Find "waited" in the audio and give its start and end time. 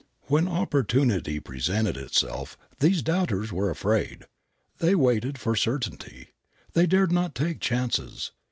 4.95-5.37